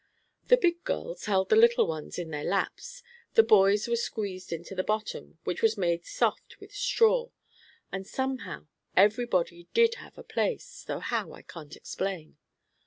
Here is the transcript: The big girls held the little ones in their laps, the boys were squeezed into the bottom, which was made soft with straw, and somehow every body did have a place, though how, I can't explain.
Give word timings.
The 0.47 0.57
big 0.57 0.83
girls 0.83 1.25
held 1.25 1.49
the 1.49 1.55
little 1.55 1.85
ones 1.85 2.17
in 2.17 2.31
their 2.31 2.43
laps, 2.43 3.03
the 3.35 3.43
boys 3.43 3.87
were 3.87 3.95
squeezed 3.95 4.51
into 4.51 4.73
the 4.73 4.83
bottom, 4.83 5.37
which 5.43 5.61
was 5.61 5.77
made 5.77 6.07
soft 6.07 6.59
with 6.59 6.73
straw, 6.73 7.29
and 7.91 8.07
somehow 8.07 8.65
every 8.97 9.27
body 9.27 9.67
did 9.75 9.93
have 10.01 10.17
a 10.17 10.23
place, 10.23 10.83
though 10.87 11.01
how, 11.01 11.33
I 11.33 11.43
can't 11.43 11.75
explain. 11.75 12.37